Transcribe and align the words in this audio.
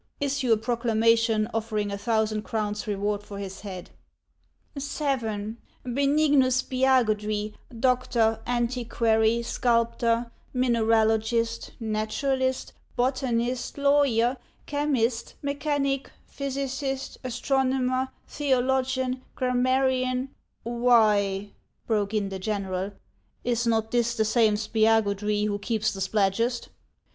Issue 0.19 0.51
a 0.51 0.57
proclamation 0.57 1.47
offering 1.53 1.91
a 1.91 1.97
thousand 1.99 2.41
crowns 2.41 2.87
reward 2.87 3.21
for 3.21 3.37
his 3.37 3.61
head."" 3.61 3.91
7. 4.75 5.57
Benignus 5.83 6.63
Spiagudry, 6.63 7.53
doctor, 7.79 8.41
antiquary, 8.47 9.43
sculptor, 9.43 10.31
mineralogist, 10.55 11.73
naturalist, 11.79 12.73
botanist, 12.95 13.77
lawyer, 13.77 14.37
chemist, 14.65 15.35
me 15.43 15.53
chanic, 15.53 16.07
physicist, 16.25 17.19
astronomer, 17.23 18.09
theologian, 18.27 19.21
grammarian 19.35 20.29
—""Why," 20.63 21.51
broke 21.85 22.15
in 22.15 22.29
the 22.29 22.39
general," 22.39 22.93
is 23.53 23.67
not 23.67 23.91
this 23.91 24.15
the 24.17 24.25
same 24.25 24.55
Spiagudry 24.55 25.45
who 25.45 25.59
keeps 25.59 25.93
the 25.93 25.99
Spladgest 26.01 26.69